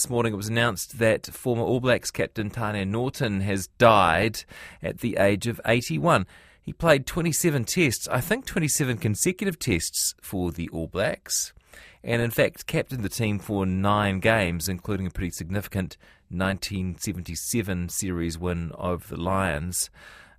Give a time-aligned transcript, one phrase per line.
[0.00, 4.44] This morning it was announced that former All Blacks captain Tane Norton has died
[4.82, 6.26] at the age of 81.
[6.62, 11.52] He played 27 tests, I think 27 consecutive tests for the All Blacks,
[12.02, 15.98] and in fact captained the team for nine games, including a pretty significant
[16.30, 19.90] 1977 series win over the Lions.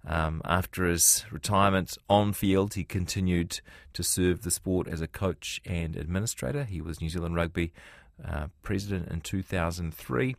[0.07, 3.61] Um, after his retirement on field, he continued
[3.93, 6.63] to serve the sport as a coach and administrator.
[6.63, 7.71] He was New Zealand Rugby
[8.27, 10.35] uh, president in 2003,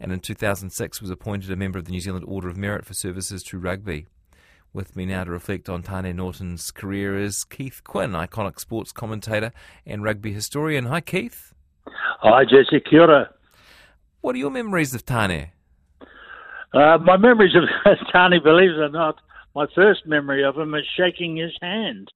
[0.00, 2.94] and in 2006 was appointed a member of the New Zealand Order of Merit for
[2.94, 4.06] services to rugby.
[4.72, 9.52] With me now to reflect on Tane Norton's career is Keith Quinn, iconic sports commentator
[9.86, 10.86] and rugby historian.
[10.86, 11.54] Hi, Keith.
[12.20, 12.80] Hi, Jesse.
[12.88, 13.30] Kia ora.
[14.20, 15.52] What are your memories of Tane?
[16.74, 19.16] Uh, my memories of Tane, believe it or not,
[19.54, 22.08] my first memory of him is shaking his hand.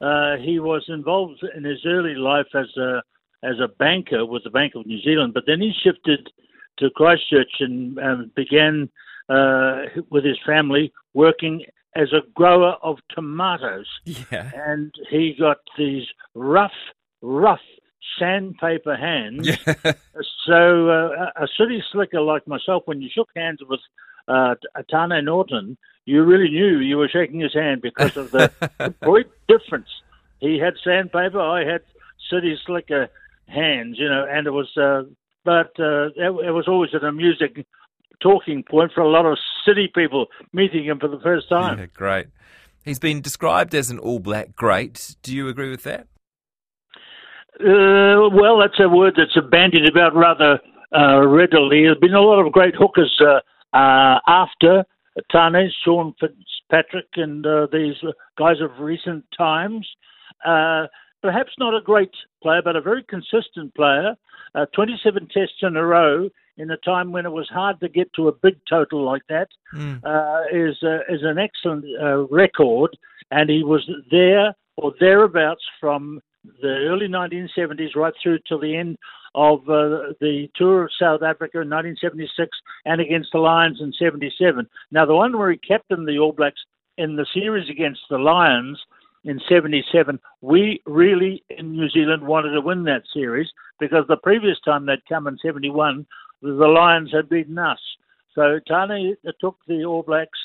[0.00, 3.02] Uh, he was involved in his early life as a
[3.44, 6.30] as a banker with the Bank of New Zealand, but then he shifted
[6.78, 8.88] to Christchurch and um, began
[9.28, 11.64] uh, with his family working
[11.96, 13.86] as a grower of tomatoes.
[14.04, 14.50] Yeah.
[14.54, 16.72] And he got these rough,
[17.22, 17.60] rough
[18.18, 19.48] sandpaper hands.
[19.48, 19.92] Yeah.
[20.46, 23.80] So uh, a city slicker like myself, when you shook hands with
[24.28, 24.56] uh,
[24.90, 28.52] Tane Norton, you really knew you were shaking his hand because of the
[29.00, 29.88] great difference.
[30.40, 31.80] He had sandpaper, I had
[32.30, 33.08] city slicker
[33.46, 35.02] hands, you know, and it was, uh,
[35.44, 37.64] but uh, it, it was always an amusing
[38.20, 41.78] talking point for a lot of city people meeting him for the first time.
[41.78, 42.26] Yeah, great.
[42.84, 45.16] He's been described as an all black great.
[45.22, 46.06] Do you agree with that?
[47.60, 50.58] Uh, well, that's a word that's bandied about rather
[50.96, 51.82] uh, readily.
[51.82, 53.40] There's been a lot of great hookers uh,
[53.76, 54.84] uh after
[55.30, 57.94] Tane, Sean Fitzpatrick, and uh, these
[58.36, 59.88] guys of recent times.
[61.24, 64.14] Uh, perhaps not a great player, but a very consistent player.
[64.74, 68.28] 27 tests in a row in a time when it was hard to get to
[68.28, 69.96] a big total like that mm.
[70.52, 70.76] is
[71.08, 71.84] is an excellent
[72.30, 72.96] record,
[73.32, 76.20] and he was there or thereabouts from
[76.62, 78.96] the early 1970s right through to the end
[79.34, 84.68] of uh, the tour of South Africa in 1976 and against the Lions in 77.
[84.92, 86.60] Now, the one where he captained the All Blacks
[86.98, 88.80] in the series against the Lions
[89.24, 93.48] in 77, we really in New Zealand wanted to win that series
[93.80, 96.06] because the previous time they'd come in 71,
[96.42, 97.78] the Lions had beaten us.
[98.34, 100.38] So Tane took the All Blacks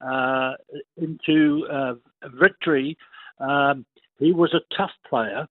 [0.00, 0.52] uh,
[0.96, 1.94] into uh,
[2.34, 2.98] victory.
[3.38, 3.86] Um,
[4.18, 5.48] he was a tough player.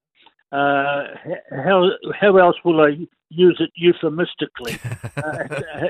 [0.51, 1.03] Uh,
[1.51, 4.77] how how else will I use it euphemistically?
[5.17, 5.47] uh,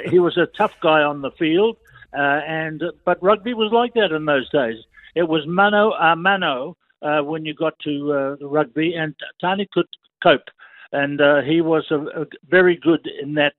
[0.09, 1.77] he was a tough guy on the field,
[2.13, 4.77] uh, and but rugby was like that in those days.
[5.13, 9.88] It was mano a mano uh, when you got to uh, rugby, and Tane could
[10.22, 10.50] cope,
[10.91, 13.56] and uh, he was a, a very good in that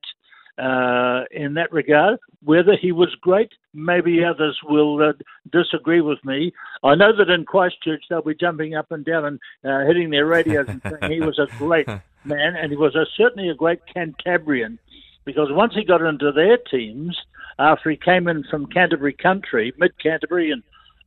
[0.59, 2.19] uh, in that regard.
[2.43, 5.13] Whether he was great, maybe others will uh,
[5.51, 6.53] disagree with me.
[6.83, 10.27] I know that in Christchurch they'll be jumping up and down and uh, hitting their
[10.27, 11.87] radios and saying he was a great
[12.25, 14.79] man, and he was a, certainly a great Cantabrian.
[15.25, 17.19] Because once he got into their teams,
[17.59, 20.63] after he came in from Canterbury country, mid Canterbury, and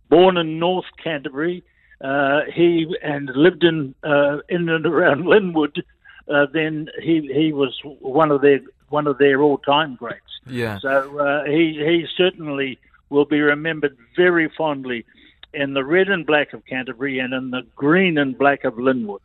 [0.10, 1.64] born in North Canterbury,
[2.02, 5.84] uh, he and lived in uh, in and around Linwood.
[6.28, 10.40] Uh, then he he was one of their one of their all-time greats.
[10.46, 10.80] Yeah.
[10.80, 15.06] So uh, he he certainly will be remembered very fondly
[15.54, 19.22] in the red and black of Canterbury and in the green and black of Linwood.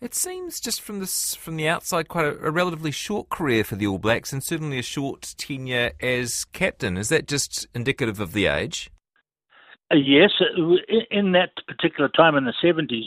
[0.00, 3.76] It seems just from this from the outside quite a, a, relatively short career for
[3.76, 6.98] the All Blacks and certainly a short tenure as captain.
[6.98, 8.90] Is that just indicative of the age?
[9.94, 10.30] Uh, yes,
[11.10, 13.06] in that particular time in the seventies,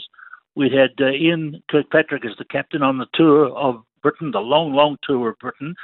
[0.54, 4.72] we had uh, Ian Kirkpatrick as the captain on the tour of Britain, the long,
[4.72, 5.74] long tour of Britain,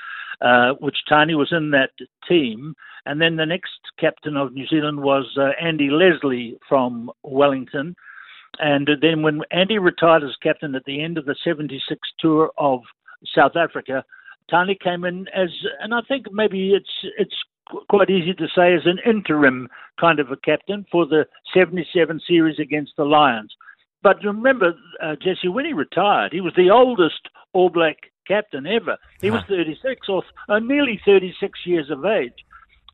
[0.41, 1.91] uh, which Tane was in that
[2.27, 2.75] team.
[3.05, 7.95] And then the next captain of New Zealand was uh, Andy Leslie from Wellington.
[8.59, 12.81] And then when Andy retired as captain at the end of the 76 tour of
[13.35, 14.05] South Africa,
[14.49, 15.51] Tane came in as,
[15.81, 17.37] and I think maybe it's it's
[17.89, 19.69] quite easy to say as an interim
[20.01, 23.55] kind of a captain for the 77 series against the Lions.
[24.03, 27.97] But remember, uh, Jesse, when he retired, he was the oldest All Black
[28.29, 28.99] captain ever.
[29.21, 32.45] He was 36 or uh, nearly 36 years of age,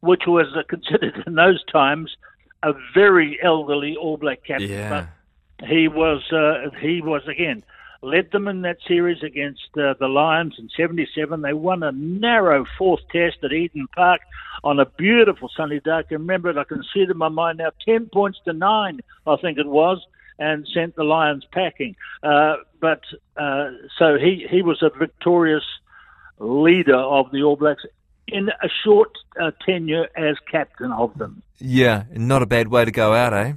[0.00, 2.12] which was uh, considered in those times
[2.62, 4.70] a very elderly All Black captain.
[4.70, 5.06] Yeah.
[5.58, 7.64] But he was uh, he was again
[8.02, 11.42] led them in that series against uh, the Lions in 77.
[11.42, 14.20] They won a narrow fourth test at Eden Park
[14.64, 15.90] on a beautiful sunny day.
[15.90, 16.56] I can remember it.
[16.56, 17.70] I can see it in my mind now.
[17.86, 19.98] 10 points to 9, I think it was
[20.38, 21.94] and sent the Lions packing.
[22.22, 23.02] Uh, but
[23.36, 25.64] uh, so he, he was a victorious
[26.38, 27.84] leader of the All Blacks
[28.26, 29.10] in a short
[29.40, 31.42] uh, tenure as captain of them.
[31.58, 33.52] Yeah, not a bad way to go out, eh?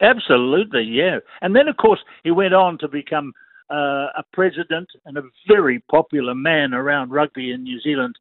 [0.00, 1.18] Absolutely, yeah.
[1.42, 3.34] And then, of course, he went on to become
[3.70, 8.16] uh, a president and a very popular man around rugby in New Zealand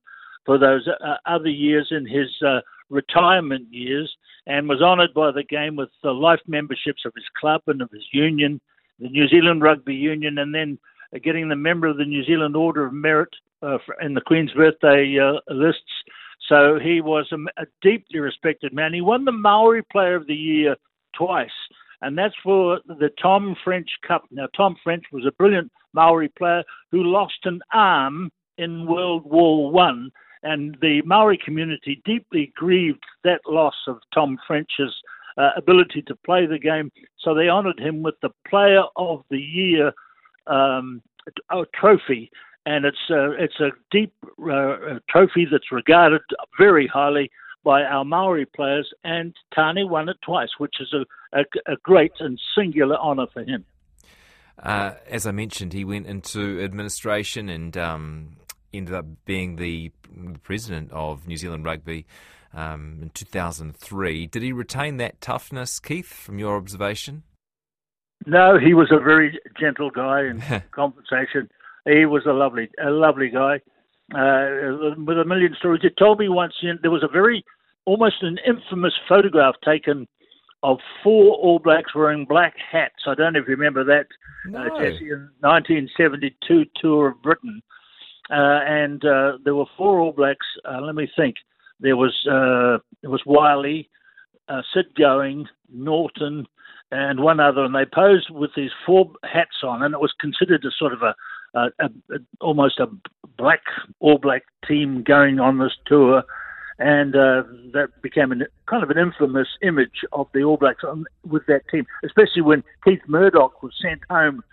[0.45, 2.59] for those uh, other years in his uh,
[2.89, 4.13] retirement years
[4.45, 7.91] and was honoured by the game with the life memberships of his club and of
[7.91, 8.61] his union,
[8.99, 10.77] the New Zealand Rugby Union, and then
[11.23, 13.29] getting the member of the New Zealand Order of Merit
[13.61, 15.81] uh, in the Queen's birthday uh, lists.
[16.47, 18.93] So he was a, a, deeply respected man.
[18.93, 20.75] He won the Maori Player of the Year
[21.13, 21.49] twice,
[22.01, 24.25] and that's for the Tom French Cup.
[24.31, 29.71] Now, Tom French was a brilliant Maori player who lost an arm in World War
[29.71, 30.11] One,
[30.43, 34.95] and the Maori community deeply grieved that loss of Tom French's
[35.37, 36.91] uh, ability to play the game.
[37.19, 39.91] So they honoured him with the Player of the Year
[40.47, 41.01] um,
[41.73, 42.31] trophy,
[42.65, 44.13] and it's a, it's a deep
[44.51, 46.21] uh, trophy that's regarded
[46.57, 47.29] very highly
[47.67, 51.43] by our Maori players, and Tane won it twice, which is a, a,
[51.73, 53.65] a great and singular honour for him.
[54.57, 58.37] Uh, as I mentioned, he went into administration and um,
[58.73, 59.91] ended up being the
[60.43, 62.05] president of New Zealand Rugby
[62.53, 64.27] um, in 2003.
[64.27, 67.23] Did he retain that toughness, Keith, from your observation?
[68.25, 70.41] No, he was a very gentle guy in
[70.71, 71.49] conversation.
[71.85, 73.59] He was a lovely, a lovely guy
[74.15, 75.81] uh, with a million stories.
[75.83, 77.43] He told me once you know, there was a very,
[77.87, 80.07] almost an infamous photograph taken
[80.61, 83.03] of four All Blacks wearing black hats.
[83.07, 84.07] I don't know if you remember that,
[84.47, 84.75] uh, no.
[84.75, 87.61] uh, Jesse, in 1972 tour of Britain.
[88.29, 90.45] Uh, and uh, there were four All Blacks.
[90.69, 91.35] Uh, let me think.
[91.79, 93.89] There was uh, there was Wiley,
[94.49, 96.45] uh, Sid Going, Norton,
[96.91, 100.65] and one other, and they posed with these four hats on, and it was considered
[100.65, 101.15] a sort of a,
[101.53, 101.85] a, a,
[102.15, 102.87] a almost a
[103.37, 103.61] black
[103.99, 106.23] All Black team going on this tour,
[106.79, 107.43] and uh,
[107.73, 111.67] that became an, kind of an infamous image of the All Blacks on, with that
[111.69, 114.43] team, especially when Keith Murdoch was sent home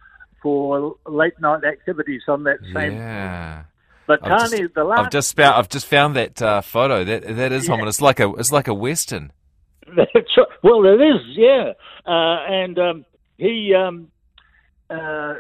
[0.43, 2.95] for late night activities on that same.
[2.95, 3.65] Yeah.
[4.07, 7.05] But I've Tane, just, the last I've just found I've just found that uh, photo.
[7.05, 7.87] That that is yeah.
[7.87, 9.33] It's like a it's like a western.
[10.63, 11.73] well, it is, yeah.
[12.07, 13.05] Uh, and um,
[13.37, 14.11] he, um,
[14.91, 15.35] uh,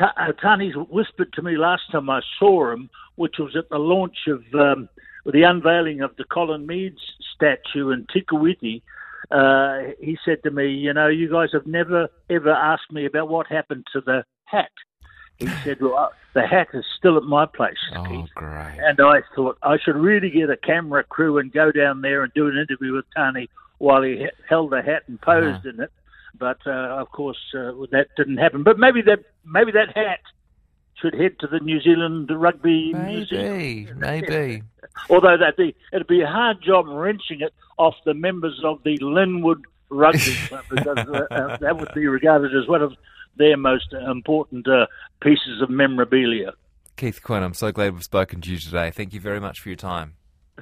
[0.00, 4.16] uh, Tane's whispered to me last time I saw him, which was at the launch
[4.28, 4.88] of um,
[5.32, 7.00] the unveiling of the Colin Meads
[7.34, 8.82] statue in Te Kuiti.
[9.30, 13.28] Uh, he said to me, "You know, you guys have never ever asked me about
[13.28, 14.70] what happened to the hat."
[15.38, 18.78] He said, "Well, the hat is still at my place." Oh, great!
[18.78, 22.32] And I thought I should really get a camera crew and go down there and
[22.34, 25.68] do an interview with Tane while he held the hat and posed uh-huh.
[25.70, 25.92] in it.
[26.38, 28.62] But uh, of course, uh, that didn't happen.
[28.62, 30.20] But maybe that maybe that hat
[31.00, 33.98] should head to the New Zealand Rugby maybe, Museum.
[33.98, 34.62] Maybe,
[35.10, 38.96] Although that be it'd be a hard job wrenching it off the members of the
[39.00, 42.94] Linwood Rugby Club because uh, uh, that would be regarded as one of
[43.36, 44.86] their most important uh,
[45.20, 46.52] pieces of memorabilia.
[46.96, 48.90] Keith Quinn, I'm so glad we've spoken to you today.
[48.90, 50.14] Thank you very much for your time.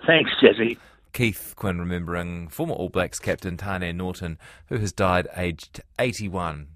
[0.04, 0.76] Thanks, Jesse.
[1.12, 4.36] Keith Quinn remembering former All Blacks captain Tane Norton,
[4.66, 6.73] who has died aged 81.